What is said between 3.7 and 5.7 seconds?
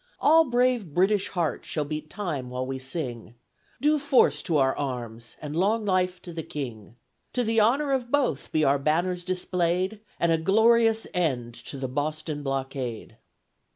Due Force to our Arms, and